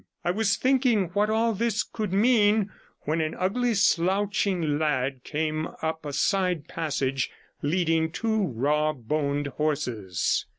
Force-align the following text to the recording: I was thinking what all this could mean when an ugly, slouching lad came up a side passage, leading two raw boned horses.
I 0.25 0.31
was 0.31 0.57
thinking 0.57 1.09
what 1.13 1.29
all 1.29 1.53
this 1.53 1.83
could 1.83 2.11
mean 2.11 2.71
when 3.01 3.21
an 3.21 3.35
ugly, 3.37 3.75
slouching 3.75 4.79
lad 4.79 5.23
came 5.23 5.67
up 5.83 6.07
a 6.07 6.11
side 6.11 6.67
passage, 6.67 7.29
leading 7.61 8.09
two 8.11 8.47
raw 8.47 8.93
boned 8.93 9.45
horses. 9.45 10.47